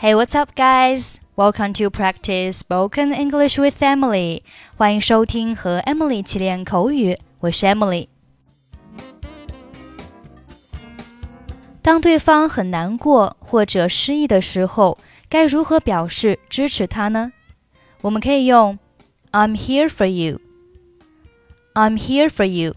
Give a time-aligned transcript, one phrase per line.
[0.00, 1.18] Hey, what's up, guys?
[1.36, 4.42] Welcome to practice spoken English with Emily.
[4.76, 8.08] 欢迎收听和 Emily 一起练口语，我是 Emily。
[11.82, 14.96] 当对方很难过或者失意的时候，
[15.28, 17.32] 该如何表示支持他呢？
[18.00, 18.78] 我们可以用
[19.32, 20.40] "I'm here for you."
[21.74, 22.74] I'm here for you.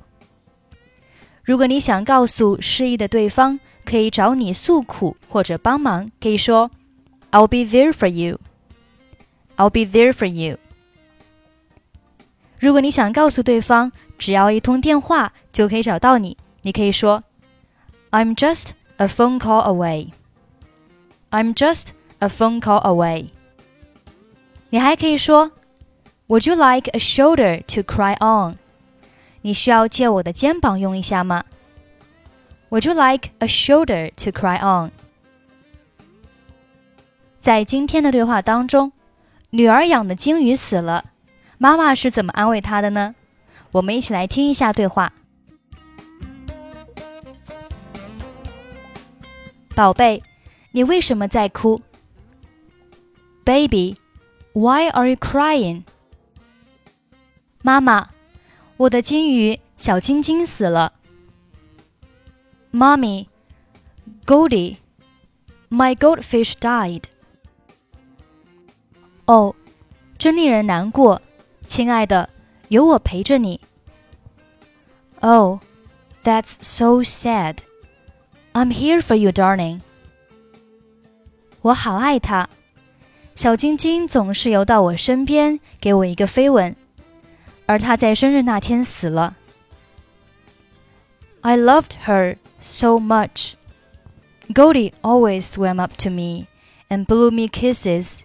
[1.43, 6.69] 如果你想告诉失意的对方，可以找你诉苦或者帮忙，可以说。
[7.31, 8.39] I'll be there for you.
[9.57, 10.57] I'll be there for you.
[12.59, 17.23] 如果你想告诉对方，只要一通电话就可以找到你，你可以说，
[18.11, 20.11] I'm just a phone call away.
[21.31, 23.29] I'm just a phone call away.
[24.69, 25.51] 你还可以说，
[26.27, 28.57] Would you like a shoulder to cry on?
[29.41, 31.43] 你需要借我的肩膀用一下吗？
[32.69, 34.91] Would you like a shoulder to cry on?
[37.38, 38.92] 在今天的对话当中，
[39.50, 41.12] 女儿养的金鱼死了，
[41.56, 43.14] 妈妈是怎么安慰她的呢？
[43.72, 45.12] 我们一起来听一下对话。
[49.74, 50.22] 宝贝，
[50.72, 51.80] 你为什么在哭
[53.44, 53.96] ？Baby,
[54.52, 55.84] why are you crying？
[57.62, 58.08] 妈妈，
[58.76, 60.94] 我的金鱼小晶晶死了。
[62.72, 63.28] Mommy,
[64.26, 64.76] Goldie,
[65.70, 67.04] my goldfish died.
[69.28, 69.54] 哦，
[70.16, 71.20] 真令人难过，
[71.66, 72.30] 亲爱的，
[72.68, 73.60] 有我陪着你。
[75.20, 75.58] Oh,
[76.24, 77.58] that's so sad.
[78.54, 79.80] I'm here for you, darling.
[81.60, 82.48] 我好爱他，
[83.34, 86.74] 小金金总是游到我身边，给我一个飞吻，
[87.66, 89.36] 而他在生日那天死了。
[91.42, 93.52] I loved her so much.
[94.54, 96.46] Goldie always swam up to me
[96.88, 98.22] and blew me kisses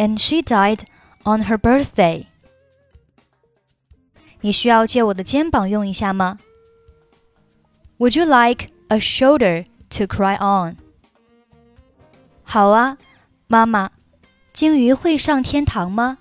[0.00, 0.84] and she died
[1.24, 2.26] on her birthday.
[4.40, 6.38] 你需要借我的肩膀用一下吗？
[7.98, 10.76] Would you like a shoulder to cry on?
[12.44, 12.98] 好啊，
[13.48, 13.90] 妈妈。
[14.52, 16.18] 鲸鱼会上天堂吗？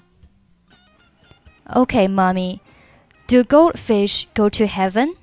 [1.67, 2.59] Okay, mommy.
[3.27, 5.15] Do goldfish go to heaven?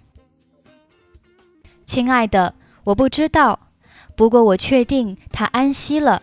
[1.85, 3.69] 亲爱的，我不知道，
[4.17, 6.23] 不过我确定它安息了。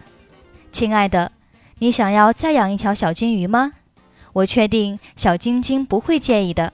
[0.72, 1.32] 亲爱的。
[1.79, 3.73] 你想要再养一条小金鱼吗？
[4.33, 6.73] 我确定小金金不会介意的。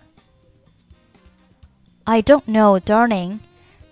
[2.05, 3.41] I don't know, darling,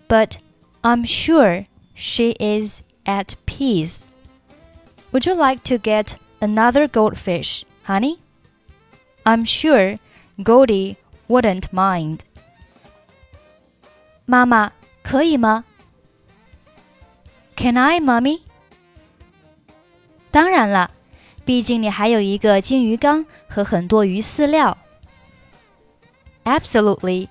[0.09, 0.37] but
[0.83, 4.05] I'm sure she is at peace.
[5.13, 8.19] Would you like to get another goldfish, honey?
[9.25, 9.99] I'm sure
[10.39, 10.97] Goldie
[11.29, 12.21] wouldn't mind.
[14.25, 15.65] 妈妈，可以吗
[17.57, 18.41] ？Can I, mummy？
[20.31, 20.91] 当然了。
[21.48, 24.78] 毕竟你还有一个金鱼缸和很多鱼饲料。
[26.44, 27.28] Absolutely.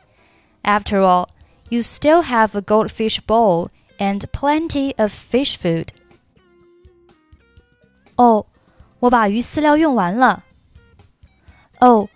[0.62, 1.28] After all,
[1.68, 5.88] you still have a goldfish bowl and plenty of fish food.
[8.16, 8.46] 哦，
[9.00, 10.44] 我把鱼饲料用完了。
[11.80, 12.08] Oh,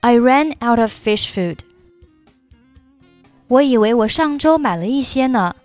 [0.00, 1.60] I ran out of fish food.
[3.48, 5.56] 我以为我上周买了一些呢。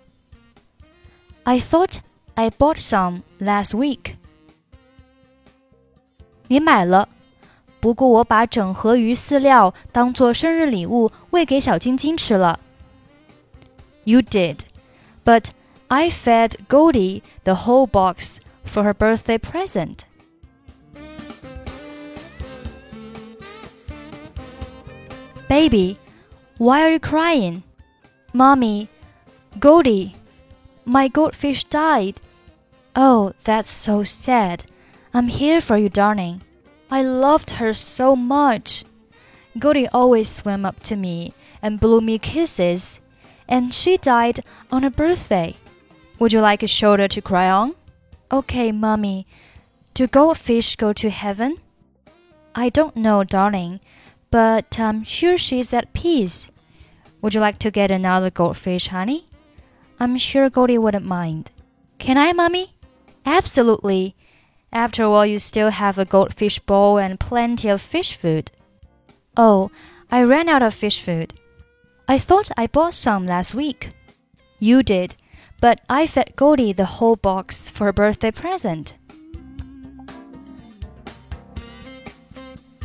[1.44, 1.98] I thought
[2.34, 4.16] I bought some last week.
[6.49, 7.07] 你买了。
[7.79, 12.59] 不过我把整盒鱼饲料当做生日礼物喂给小金金吃了。
[14.03, 14.59] You did,
[15.23, 15.45] but
[15.87, 19.99] I fed Goldie the whole box for her birthday present.
[25.47, 25.97] 'Baby,
[26.59, 27.63] why are you crying?
[28.33, 28.87] Mommy,
[29.59, 30.13] Goldie,
[30.85, 32.15] my goldfish died.
[32.95, 34.65] Oh, that's so sad.
[35.13, 36.41] I'm here for you, darling.
[36.91, 38.83] I loved her so much.
[39.57, 43.01] Goldie always swam up to me and blew me kisses,
[43.47, 45.55] and she died on her birthday.
[46.19, 47.75] Would you like a shoulder to cry on?
[48.31, 49.25] Okay, Mummy.
[49.93, 51.57] Do goldfish go to heaven?
[52.53, 53.79] I don't know, darling,
[54.31, 56.51] but I'm sure she's at peace.
[57.21, 59.25] Would you like to get another goldfish, honey?
[59.99, 61.51] I'm sure Goldie wouldn't mind.
[61.97, 62.75] Can I, Mummy?
[63.25, 64.15] Absolutely.
[64.72, 68.50] After all, you still have a goldfish bowl and plenty of fish food.
[69.36, 69.70] Oh,
[70.10, 71.30] I ran out of fish food.
[72.06, 73.88] I thought I bought some last week.
[74.58, 75.12] You did,
[75.60, 78.94] but I fed Goldie the whole box for a birthday present.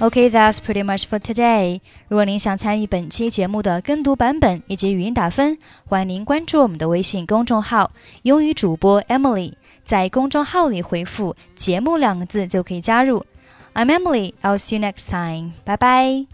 [0.01, 1.81] Okay, that's pretty much for today.
[2.07, 9.53] 如果您想参与本期节目的跟读版本以及语音打分，欢迎您关注我们的微信公众号“英语主播 Emily”。
[9.84, 13.24] 在公众号里回复“节目”两个字就可以加入。
[13.74, 15.52] I'm Emily, I'll see you next time.
[15.64, 16.26] 拜拜